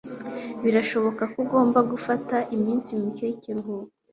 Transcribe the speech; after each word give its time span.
Birashoboka 0.63 1.23
ko 1.31 1.37
ugomba 1.43 1.79
gufata 1.91 2.35
iminsi 2.55 2.89
mike 3.01 3.23
y'ikiruhuko. 3.29 3.87